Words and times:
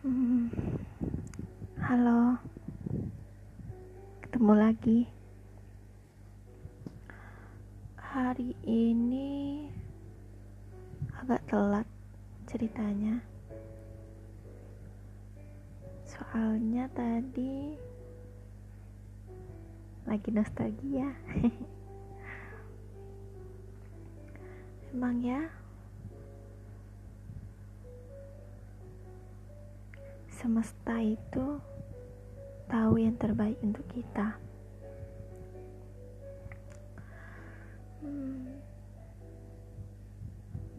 Hmm, 0.00 0.48
halo, 1.84 2.40
ketemu 4.24 4.52
lagi. 4.56 5.04
Hari 8.00 8.56
ini 8.64 9.68
agak 11.20 11.44
telat 11.52 11.84
ceritanya, 12.48 13.20
soalnya 16.08 16.88
tadi 16.96 17.76
lagi 20.08 20.30
nostalgia. 20.32 21.12
Emang 24.96 25.20
ya. 25.20 25.61
Semesta 30.42 30.98
itu 30.98 31.62
tahu 32.66 32.98
yang 32.98 33.14
terbaik 33.14 33.54
untuk 33.62 33.86
kita. 33.94 34.34
Hmm, 38.02 38.50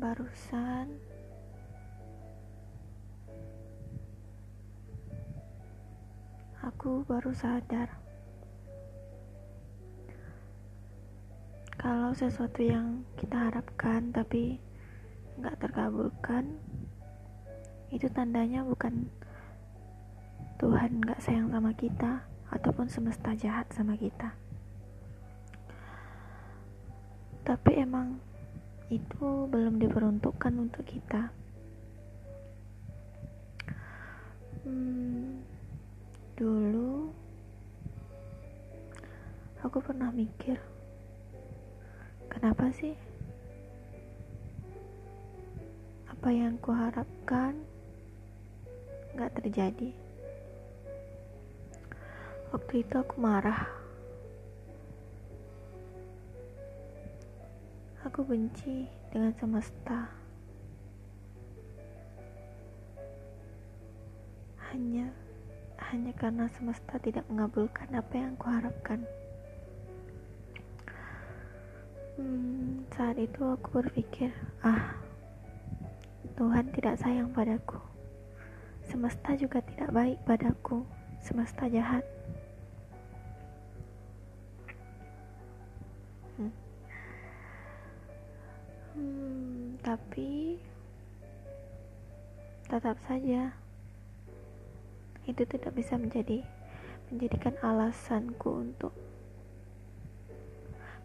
barusan 0.03 0.91
aku 6.67 7.07
baru 7.07 7.31
sadar 7.31 7.88
kalau 11.80 12.11
sesuatu 12.11 12.59
yang 12.59 13.07
kita 13.16 13.47
harapkan 13.47 14.11
tapi 14.11 14.59
nggak 15.39 15.55
terkabulkan 15.63 16.59
itu 17.95 18.11
tandanya 18.11 18.67
bukan 18.67 19.07
Tuhan 20.63 21.03
gak 21.03 21.20
sayang 21.20 21.52
sama 21.52 21.76
kita 21.76 22.23
ataupun 22.47 22.88
semesta 22.88 23.36
jahat 23.36 23.67
sama 23.75 24.00
kita. 24.00 24.31
Tapi 27.44 27.83
emang 27.83 28.16
itu 28.88 29.44
belum 29.52 29.75
diperuntukkan 29.75 30.55
untuk 30.55 30.88
kita. 30.88 31.36
Hmm, 34.64 35.44
dulu 36.39 37.11
aku 39.67 39.83
pernah 39.83 40.16
mikir 40.16 40.55
kenapa 42.31 42.72
sih 42.72 42.95
apa 46.08 46.31
yang 46.31 46.55
kuharapkan 46.64 47.52
gak 49.20 49.44
terjadi 49.44 50.02
Waktu 52.73 52.89
itu 52.89 52.97
aku 53.05 53.21
marah. 53.21 53.69
Aku 58.02 58.25
benci 58.25 58.89
dengan 59.13 59.30
semesta. 59.38 60.09
Hanya 64.73 65.05
hanya 65.85 66.17
karena 66.17 66.49
semesta 66.49 66.97
tidak 66.97 67.21
mengabulkan 67.30 67.93
apa 67.93 68.13
yang 68.17 68.33
kuharapkan. 68.41 69.05
Hmm, 72.17 72.89
saat 72.97 73.21
itu 73.21 73.53
aku 73.53 73.85
berpikir, 73.85 74.33
ah, 74.65 74.97
Tuhan 76.33 76.73
tidak 76.73 76.97
sayang 76.97 77.30
padaku. 77.37 77.77
Semesta 78.81 79.37
juga 79.37 79.61
tidak 79.61 79.93
baik 79.93 80.17
padaku. 80.25 80.81
Semesta 81.21 81.69
jahat. 81.69 82.02
Hmm, 88.94 89.77
tapi 89.82 90.58
tetap 92.66 92.98
saja 93.05 93.54
itu 95.30 95.43
tidak 95.45 95.72
bisa 95.77 95.93
menjadi 95.98 96.42
menjadikan 97.14 97.54
alasanku 97.61 98.66
untuk 98.66 98.93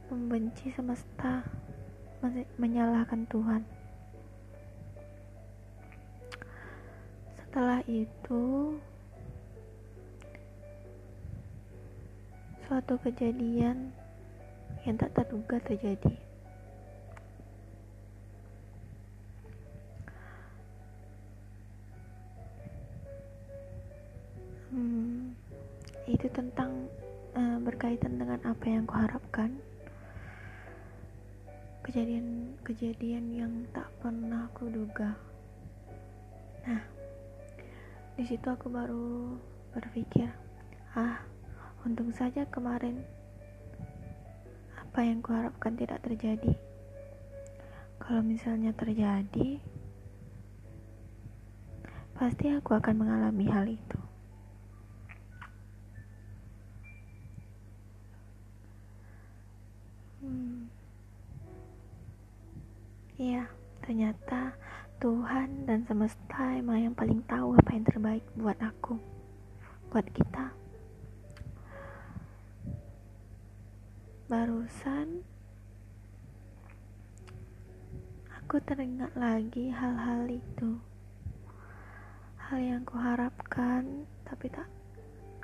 membenci 0.08 0.72
semesta, 0.72 1.44
menyalahkan 2.56 3.28
Tuhan. 3.28 3.62
Setelah 7.36 7.84
itu, 7.84 8.76
suatu 12.64 12.96
kejadian 13.04 13.92
yang 14.88 14.96
tak 14.96 15.12
terduga 15.12 15.60
terjadi. 15.68 16.16
Hmm, 24.72 25.36
itu 26.08 26.24
tentang 26.32 26.88
uh, 27.36 27.60
berkaitan 27.60 28.16
dengan 28.16 28.40
apa 28.48 28.64
yang 28.64 28.88
kuharapkan. 28.88 29.52
Kejadian-kejadian 31.84 33.24
yang 33.36 33.52
tak 33.76 33.92
pernah 34.00 34.48
kuduga. 34.56 35.12
Nah, 36.64 36.80
di 38.16 38.24
situ 38.24 38.44
aku 38.48 38.72
baru 38.72 39.36
berpikir, 39.76 40.32
ah, 40.96 41.20
untung 41.84 42.12
saja 42.12 42.44
kemarin 42.48 43.04
apa 44.98 45.06
yang 45.06 45.22
kuharapkan 45.22 45.78
tidak 45.78 46.02
terjadi. 46.02 46.58
Kalau 48.02 48.18
misalnya 48.18 48.74
terjadi, 48.74 49.62
pasti 52.18 52.50
aku 52.50 52.74
akan 52.74 53.06
mengalami 53.06 53.46
hal 53.46 53.62
itu. 53.70 54.00
Iya, 63.22 63.46
ternyata 63.86 64.58
Tuhan 64.98 65.62
dan 65.62 65.86
semesta 65.86 66.58
emang 66.58 66.90
yang 66.90 66.94
paling 66.98 67.22
tahu 67.30 67.54
apa 67.54 67.70
yang 67.70 67.86
terbaik 67.86 68.26
buat 68.34 68.58
aku, 68.58 68.98
buat 69.94 70.10
kita. 70.10 70.50
Barusan 74.28 75.24
aku 78.28 78.60
teringat 78.60 79.16
lagi 79.16 79.72
hal-hal 79.72 80.28
itu. 80.28 80.76
Hal 82.36 82.60
yang 82.60 82.84
kuharapkan 82.84 84.04
tapi 84.28 84.52
tak 84.52 84.68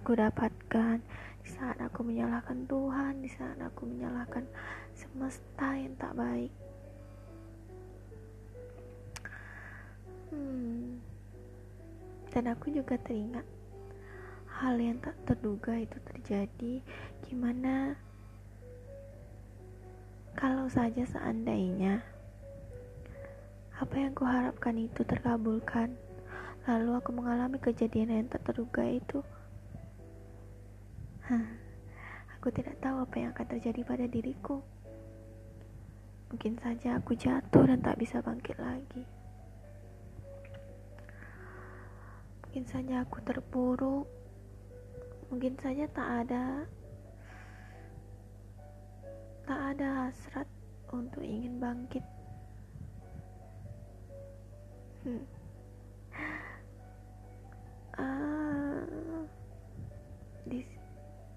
kudapatkan 0.05 1.00
di 1.41 1.49
saat 1.49 1.81
aku 1.81 2.05
menyalahkan 2.05 2.69
Tuhan, 2.69 3.25
di 3.25 3.31
saat 3.33 3.56
aku 3.56 3.89
menyalahkan 3.89 4.44
semesta 4.93 5.81
yang 5.81 5.97
tak 5.97 6.12
baik. 6.12 6.53
Hmm. 10.28 11.00
Dan 12.28 12.53
aku 12.53 12.69
juga 12.69 13.00
teringat 13.00 13.49
hal 14.61 14.77
yang 14.77 15.00
tak 15.00 15.17
terduga 15.25 15.73
itu 15.73 15.97
terjadi. 16.05 16.84
Gimana 17.25 17.97
kalau 20.34 20.67
saja 20.67 21.06
seandainya 21.06 22.03
apa 23.75 23.95
yang 23.99 24.15
kuharapkan 24.15 24.78
itu 24.78 25.03
terkabulkan, 25.03 25.95
lalu 26.67 26.95
aku 26.95 27.11
mengalami 27.11 27.58
kejadian 27.58 28.11
yang 28.11 28.26
tak 28.31 28.47
terduga 28.47 28.87
itu. 28.87 29.19
Aku 32.38 32.53
tidak 32.53 32.76
tahu 32.85 33.00
apa 33.00 33.17
yang 33.17 33.32
akan 33.32 33.47
terjadi 33.56 33.81
pada 33.88 34.05
diriku. 34.05 34.61
Mungkin 36.29 36.61
saja 36.61 37.00
aku 37.00 37.17
jatuh 37.17 37.64
dan 37.64 37.81
tak 37.81 37.97
bisa 37.97 38.20
bangkit 38.20 38.61
lagi. 38.61 39.00
Mungkin 42.44 42.69
saja 42.69 43.00
aku 43.00 43.25
terpuruk. 43.25 44.05
Mungkin 45.32 45.56
saja 45.56 45.88
tak 45.88 46.29
ada 46.29 46.69
ada 49.72 50.08
hasrat 50.08 50.49
untuk 50.93 51.25
ingin 51.25 51.56
bangkit. 51.56 52.05
Hmm. 55.05 55.25
Ah, 57.94 58.82
di, 60.50 60.66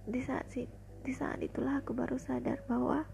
di 0.09 0.21
saat 0.25 0.50
si, 0.50 0.65
di 1.06 1.13
saat 1.13 1.38
itulah 1.39 1.77
aku 1.79 1.94
baru 1.94 2.18
sadar 2.18 2.57
bahwa 2.65 3.06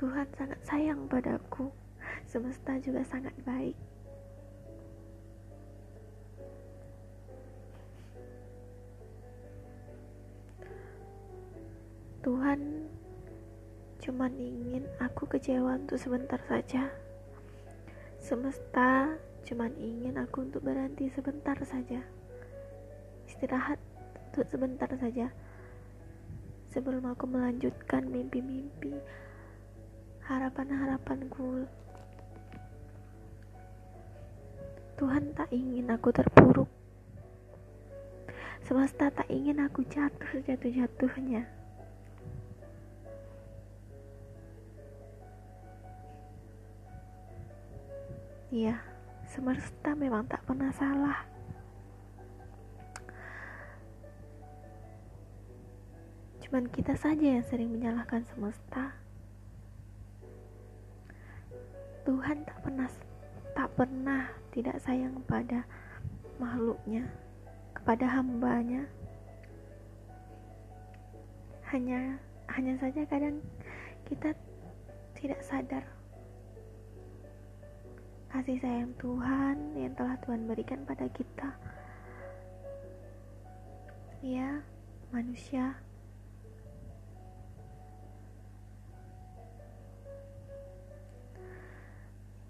Tuhan 0.00 0.26
sangat 0.34 0.60
sayang 0.64 1.06
padaku. 1.06 1.68
Semesta 2.26 2.80
juga 2.80 3.04
sangat 3.04 3.36
baik. 3.44 3.76
Tuhan 12.22 12.88
cuman 14.02 14.34
ingin 14.34 14.82
aku 14.98 15.30
kecewa 15.30 15.78
untuk 15.78 15.94
sebentar 15.94 16.42
saja. 16.50 16.90
Semesta 18.18 19.14
cuman 19.46 19.70
ingin 19.78 20.18
aku 20.18 20.42
untuk 20.42 20.66
berhenti 20.66 21.06
sebentar 21.14 21.54
saja. 21.62 22.02
Istirahat 23.30 23.78
untuk 24.34 24.42
sebentar 24.50 24.90
saja. 24.98 25.30
Sebelum 26.74 27.14
aku 27.14 27.30
melanjutkan 27.30 28.10
mimpi-mimpi, 28.10 28.98
harapan-harapanku. 30.26 31.62
Tuhan 34.98 35.30
tak 35.38 35.46
ingin 35.54 35.86
aku 35.94 36.10
terpuruk. 36.10 36.70
Semesta 38.66 39.14
tak 39.14 39.30
ingin 39.30 39.62
aku 39.62 39.86
jatuh 39.86 40.26
sejatuh-jatuhnya. 40.42 41.61
Iya, 48.52 48.76
semesta 49.24 49.96
memang 49.96 50.28
tak 50.28 50.44
pernah 50.44 50.68
salah. 50.76 51.24
Cuman 56.44 56.68
kita 56.68 56.92
saja 56.92 57.40
yang 57.40 57.40
sering 57.48 57.72
menyalahkan 57.72 58.20
semesta. 58.28 58.92
Tuhan 62.04 62.44
tak 62.44 62.60
pernah 62.60 62.92
tak 63.56 63.72
pernah 63.72 64.28
tidak 64.52 64.76
sayang 64.84 65.16
kepada 65.24 65.64
makhluknya, 66.36 67.08
kepada 67.72 68.04
hambanya. 68.04 68.84
Hanya 71.72 72.20
hanya 72.52 72.76
saja 72.76 73.00
kadang 73.08 73.40
kita 74.04 74.36
tidak 75.16 75.40
sadar 75.40 75.91
kasih 78.32 78.56
sayang 78.64 78.96
Tuhan 78.96 79.76
yang 79.76 79.92
telah 79.92 80.16
Tuhan 80.24 80.48
berikan 80.48 80.80
pada 80.88 81.04
kita. 81.12 81.52
Ya, 84.24 84.64
manusia. 85.12 85.76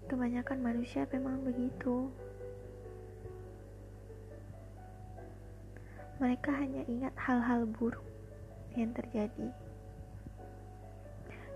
Kebanyakan 0.07 0.63
manusia 0.63 1.03
memang 1.11 1.43
begitu. 1.43 2.07
Mereka 6.23 6.63
hanya 6.63 6.87
ingat 6.87 7.11
hal-hal 7.19 7.67
buruk 7.67 8.07
yang 8.79 8.95
terjadi. 8.95 9.51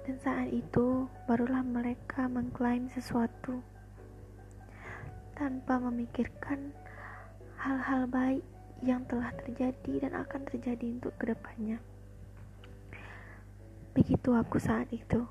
Dan 0.03 0.19
saat 0.19 0.51
itu 0.51 1.07
barulah 1.31 1.63
mereka 1.63 2.27
mengklaim 2.27 2.91
sesuatu 2.91 3.63
tanpa 5.37 5.77
memikirkan 5.77 6.73
hal-hal 7.61 8.09
baik 8.09 8.41
yang 8.81 9.05
telah 9.05 9.29
terjadi 9.45 10.09
dan 10.09 10.17
akan 10.17 10.41
terjadi 10.49 10.97
untuk 10.97 11.13
ke 11.21 11.29
depannya. 11.29 11.77
Begitu 13.93 14.29
aku 14.33 14.57
saat 14.57 14.89
itu. 14.89 15.21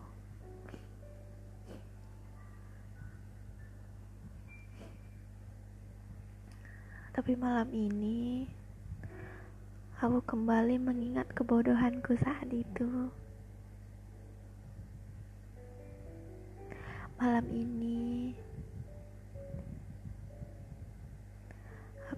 Tapi 7.10 7.32
malam 7.34 7.66
ini, 7.74 8.46
aku 9.98 10.22
kembali 10.22 10.78
mengingat 10.78 11.26
kebodohanku 11.34 12.14
saat 12.22 12.46
itu. 12.54 13.10
Malam 17.16 17.46
ini, 17.50 18.05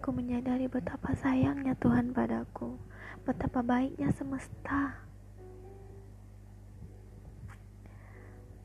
Aku 0.08 0.16
menyadari 0.16 0.64
betapa 0.72 1.12
sayangnya 1.20 1.76
Tuhan 1.76 2.16
padaku, 2.16 2.80
betapa 3.28 3.60
baiknya 3.60 4.08
semesta. 4.16 5.04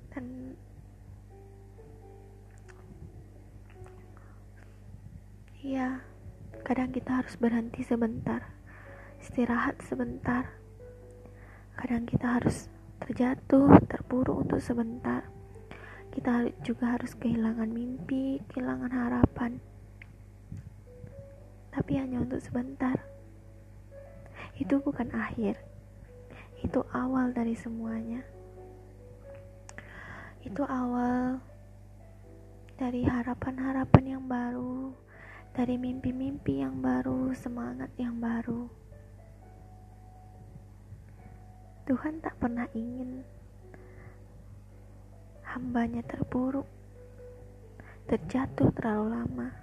Dan 0.07 0.56
ya, 5.60 6.00
kadang 6.63 6.95
kita 6.95 7.12
harus 7.12 7.36
berhenti 7.36 7.84
sebentar, 7.84 8.48
istirahat 9.19 9.84
sebentar. 9.84 10.48
Kadang 11.75 12.07
kita 12.07 12.39
harus 12.39 12.72
terjatuh, 13.04 13.84
terpuruk 13.92 14.48
untuk 14.48 14.63
sebentar. 14.63 15.28
Kita 16.07 16.48
juga 16.63 16.96
harus 16.96 17.12
kehilangan 17.19 17.68
mimpi, 17.68 18.39
kehilangan 18.48 18.96
harapan 18.96 19.73
tapi 21.74 21.98
hanya 21.98 22.22
untuk 22.22 22.38
sebentar. 22.38 22.96
Itu 24.54 24.78
bukan 24.78 25.10
akhir, 25.10 25.58
itu 26.62 26.80
awal 26.94 27.34
dari 27.34 27.58
semuanya. 27.58 28.22
Itu 30.46 30.62
awal 30.70 31.42
dari 32.78 33.02
harapan-harapan 33.02 34.04
yang 34.06 34.24
baru, 34.30 34.94
dari 35.58 35.81
mimpi-mimpi 35.81 36.62
yang 36.62 36.78
baru, 36.78 37.34
semangat 37.34 37.90
yang 37.98 38.22
baru. 38.22 38.70
Tuhan 41.90 42.22
tak 42.22 42.38
pernah 42.40 42.70
ingin 42.72 43.25
hambanya 45.44 46.06
terpuruk, 46.06 46.70
terjatuh 48.08 48.72
terlalu 48.72 49.06
lama. 49.20 49.62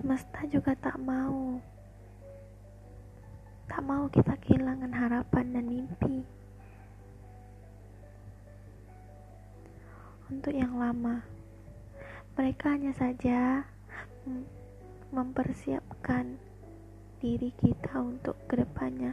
Semesta 0.00 0.48
juga 0.48 0.72
tak 0.80 0.96
mau. 0.96 1.60
Tak 3.68 3.84
mau 3.84 4.08
kita 4.08 4.32
kehilangan 4.40 4.88
harapan 4.96 5.52
dan 5.52 5.64
mimpi. 5.68 6.24
Untuk 10.32 10.56
yang 10.56 10.80
lama 10.80 11.20
mereka 12.32 12.72
hanya 12.72 12.96
saja 12.96 13.68
mempersiapkan 15.12 16.40
diri 17.20 17.52
kita 17.60 18.00
untuk 18.00 18.40
ke 18.48 18.56
depannya 18.56 19.12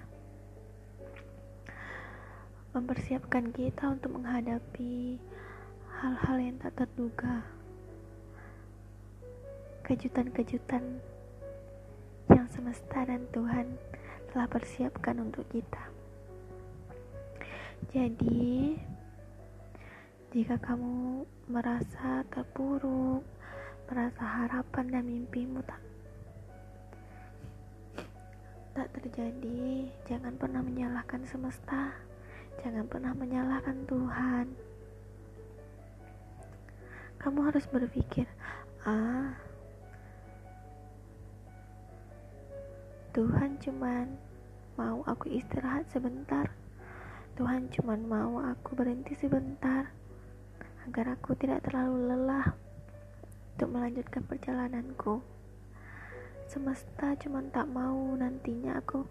mempersiapkan 2.72 3.52
kita 3.52 3.98
untuk 3.98 4.22
menghadapi 4.22 5.18
hal-hal 6.00 6.38
yang 6.38 6.56
tak 6.62 6.78
terduga 6.78 7.57
kejutan-kejutan 9.88 11.00
yang 12.28 12.44
semesta 12.52 13.08
dan 13.08 13.24
Tuhan 13.32 13.72
telah 14.28 14.48
persiapkan 14.52 15.16
untuk 15.24 15.48
kita. 15.48 15.80
Jadi, 17.96 18.76
jika 20.36 20.60
kamu 20.60 21.24
merasa 21.48 22.28
terpuruk, 22.28 23.24
merasa 23.88 24.44
harapan 24.44 24.92
dan 24.92 25.08
mimpimu 25.08 25.64
tak 25.64 25.80
tak 28.76 28.92
terjadi, 28.92 29.88
jangan 30.04 30.36
pernah 30.36 30.62
menyalahkan 30.62 31.24
semesta, 31.24 31.96
jangan 32.60 32.86
pernah 32.92 33.16
menyalahkan 33.16 33.88
Tuhan. 33.88 34.46
Kamu 37.18 37.40
harus 37.42 37.66
berpikir, 37.72 38.30
ah, 38.86 39.47
Tuhan 43.18 43.58
cuman 43.58 44.14
mau 44.78 45.02
aku 45.10 45.34
istirahat 45.34 45.90
sebentar. 45.90 46.54
Tuhan 47.34 47.66
cuman 47.74 48.06
mau 48.06 48.38
aku 48.38 48.78
berhenti 48.78 49.18
sebentar 49.18 49.90
agar 50.86 51.18
aku 51.18 51.34
tidak 51.34 51.66
terlalu 51.66 52.14
lelah 52.14 52.54
untuk 53.58 53.74
melanjutkan 53.74 54.22
perjalananku. 54.22 55.18
Semesta 56.46 57.18
cuman 57.18 57.50
tak 57.50 57.66
mau 57.66 57.98
nantinya 58.14 58.78
aku 58.78 59.02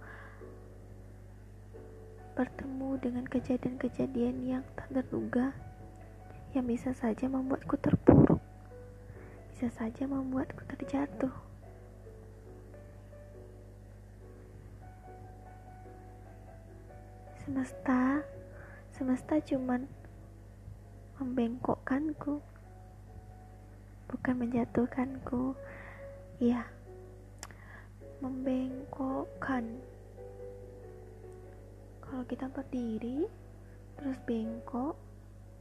bertemu 2.38 3.02
dengan 3.02 3.26
kejadian-kejadian 3.26 4.36
yang 4.46 4.62
tak 4.78 4.86
terduga 4.94 5.50
yang 6.54 6.62
bisa 6.70 6.94
saja 6.94 7.26
membuatku 7.26 7.74
terpuruk, 7.82 8.38
bisa 9.50 9.66
saja 9.74 10.06
membuatku 10.06 10.62
terjatuh. 10.62 11.45
Semesta, 17.46 18.26
semesta 18.90 19.38
cuman 19.38 19.86
membengkokkanku, 21.14 22.42
bukan 24.10 24.34
menjatuhkanku. 24.34 25.54
Ya, 26.42 26.66
membengkokkan. 28.18 29.62
Kalau 32.02 32.26
kita 32.26 32.50
berdiri 32.50 33.30
terus 33.94 34.18
bengkok 34.26 34.98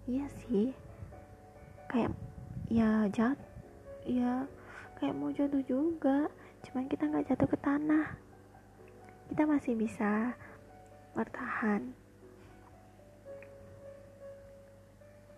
iya 0.10 0.26
sih. 0.42 0.74
Kayak 1.86 2.18
ya 2.66 3.06
jat 3.14 3.38
ya 4.10 4.50
kayak 4.98 5.14
mau 5.14 5.30
jatuh 5.30 5.62
juga 5.70 6.34
cuman 6.66 6.90
kita 6.90 7.14
nggak 7.14 7.30
jatuh 7.30 7.46
ke 7.46 7.58
tanah. 7.62 8.18
Kita 9.30 9.46
masih 9.46 9.78
bisa 9.78 10.34
bertahan. 11.16 11.96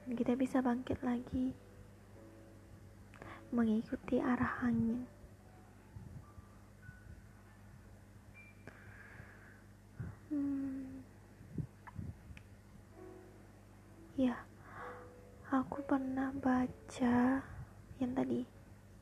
Kita 0.10 0.34
bisa 0.34 0.60
bangkit 0.66 0.98
lagi. 1.06 1.54
Mengikuti 3.54 4.18
arah 4.20 4.66
angin. 4.66 5.06
Hmm. 10.28 11.00
ya 14.20 14.36
aku 15.48 15.80
pernah 15.88 16.36
baca 16.36 17.40
yang 18.02 18.12
tadi 18.12 18.44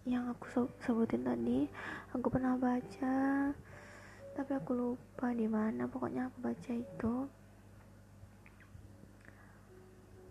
yang 0.05 0.29
aku 0.29 0.69
sebutin 0.85 1.25
tadi. 1.25 1.65
Aku 2.13 2.29
pernah 2.29 2.53
baca 2.55 3.49
tapi 4.35 4.51
aku 4.51 4.75
lupa 4.75 5.31
di 5.31 5.47
mana. 5.47 5.87
Pokoknya 5.87 6.27
aku 6.27 6.37
baca 6.43 6.71
itu. 6.75 7.15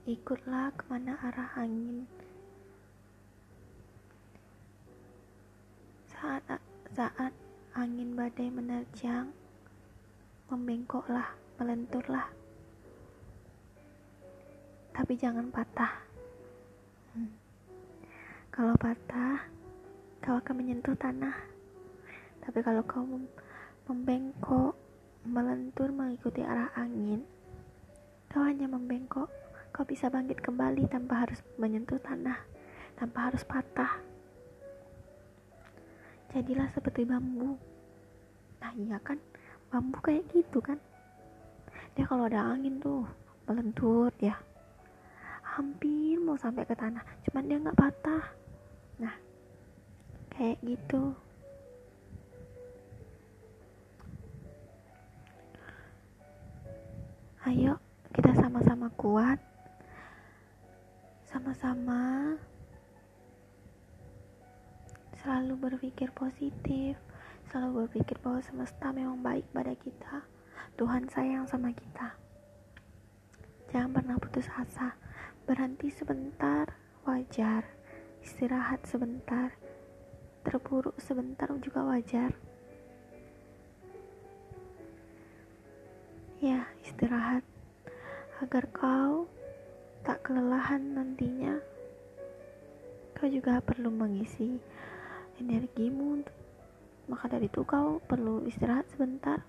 Ikutlah 0.05 0.69
ke 0.77 0.85
mana 0.93 1.17
arah 1.25 1.51
angin. 1.57 2.05
Saat 6.05 6.61
saat 6.93 7.33
angin 7.73 8.13
badai 8.13 8.53
menerjang 8.53 9.33
membengkoklah 10.53 11.33
melenturlah. 11.57 12.29
Tapi 14.93 15.13
jangan 15.17 15.49
patah. 15.49 16.05
Hmm. 17.15 17.31
kalau 18.51 18.75
patah 18.75 19.39
kau 20.21 20.37
akan 20.37 20.55
menyentuh 20.61 20.95
tanah. 21.01 21.35
Tapi 22.45 22.59
kalau 22.61 22.85
kau 22.85 23.07
membengkok 23.85 24.77
melentur 25.25 25.89
mengikuti 25.93 26.45
arah 26.45 26.73
angin 26.77 27.25
kau 28.35 28.43
hanya 28.43 28.67
membengkok 28.67 29.31
kau 29.75 29.83
bisa 29.83 30.07
bangkit 30.07 30.39
kembali 30.39 30.87
tanpa 30.87 31.27
harus 31.27 31.43
menyentuh 31.59 31.99
tanah, 31.99 32.39
tanpa 32.95 33.27
harus 33.27 33.43
patah. 33.43 33.99
Jadilah 36.31 36.71
seperti 36.71 37.03
bambu. 37.03 37.59
Nah 38.63 38.71
iya 38.79 39.03
kan, 39.03 39.19
bambu 39.75 39.99
kayak 39.99 40.31
gitu 40.31 40.63
kan. 40.63 40.79
Dia 41.99 42.07
kalau 42.07 42.31
ada 42.31 42.55
angin 42.55 42.79
tuh 42.79 43.03
melentur 43.51 44.15
ya. 44.23 44.39
Hampir 45.43 46.23
mau 46.23 46.39
sampai 46.39 46.63
ke 46.63 46.75
tanah, 46.79 47.03
cuman 47.27 47.47
dia 47.47 47.59
nggak 47.59 47.79
patah. 47.79 48.25
Nah, 49.03 49.15
kayak 50.35 50.59
gitu. 50.63 51.15
Ayo, 57.45 57.77
kita 58.17 58.33
sama-sama 58.41 58.89
kuat 58.97 59.37
sama-sama 61.29 62.33
selalu 65.21 65.53
berpikir 65.69 66.09
positif, 66.17 66.97
selalu 67.53 67.85
berpikir 67.85 68.17
bahwa 68.25 68.41
semesta 68.41 68.97
memang 68.97 69.21
baik 69.21 69.45
pada 69.53 69.77
kita. 69.77 70.25
Tuhan 70.81 71.05
sayang 71.13 71.45
sama 71.45 71.69
kita. 71.77 72.17
Jangan 73.69 73.93
pernah 73.93 74.17
putus 74.17 74.49
asa. 74.49 74.97
Berhenti 75.45 75.93
sebentar, 75.93 76.73
wajar. 77.05 77.69
Istirahat 78.25 78.89
sebentar, 78.89 79.53
terpuruk 80.49 80.97
sebentar 80.97 81.53
juga 81.61 81.85
wajar. 81.93 82.33
Ya, 86.45 86.61
istirahat 86.85 87.41
agar 88.45 88.69
kau 88.77 89.25
tak 90.05 90.29
kelelahan 90.29 90.93
nantinya, 90.93 91.57
kau 93.17 93.25
juga 93.33 93.65
perlu 93.65 93.89
mengisi 93.89 94.61
energimu. 95.41 96.21
Maka 97.09 97.33
dari 97.33 97.49
itu 97.49 97.65
kau 97.65 97.97
perlu 97.97 98.45
istirahat 98.45 98.85
sebentar. 98.93 99.41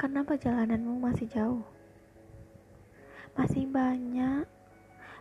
Karena 0.00 0.24
perjalananmu 0.24 0.96
masih 0.96 1.28
jauh. 1.28 1.68
Masih 3.36 3.68
banyak 3.68 4.48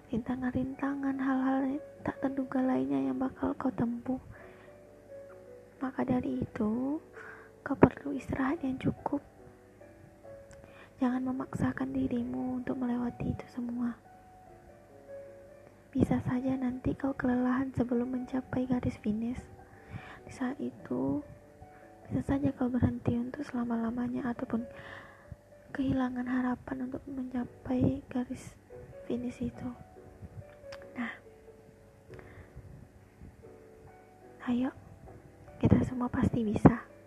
rintangan-rintangan 0.07 1.19
hal-hal 1.19 1.83
tak 1.99 2.15
terduga 2.23 2.63
lainnya 2.63 3.11
yang 3.11 3.19
bakal 3.19 3.51
kau 3.59 3.75
tempuh. 3.75 4.23
Maka 5.83 6.07
dari 6.07 6.47
itu, 6.47 6.95
kau 7.59 7.75
perlu 7.75 8.15
istirahat 8.15 8.63
yang 8.63 8.79
cukup 8.79 9.19
Jangan 10.99 11.31
memaksakan 11.31 11.95
dirimu 11.95 12.59
untuk 12.59 12.75
melewati 12.75 13.31
itu 13.31 13.45
semua. 13.55 13.95
Bisa 15.95 16.19
saja 16.27 16.59
nanti 16.59 16.91
kau 16.91 17.15
kelelahan 17.15 17.71
sebelum 17.71 18.11
mencapai 18.11 18.67
garis 18.67 18.99
finish. 18.99 19.39
Di 20.27 20.31
saat 20.35 20.59
itu, 20.59 21.23
bisa 22.03 22.19
saja 22.27 22.51
kau 22.51 22.67
berhenti 22.67 23.15
untuk 23.15 23.47
selama-lamanya 23.47 24.27
ataupun 24.27 24.67
kehilangan 25.71 26.27
harapan 26.27 26.91
untuk 26.91 26.99
mencapai 27.07 28.03
garis 28.11 28.59
finish 29.07 29.39
itu. 29.39 29.69
Nah, 30.99 31.15
ayo, 34.51 34.69
kita 35.63 35.79
semua 35.87 36.11
pasti 36.11 36.43
bisa. 36.43 36.98